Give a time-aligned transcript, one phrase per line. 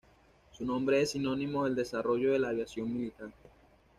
[0.53, 3.29] Su nombre es "sinónimo del desarrollo de la aviación militar".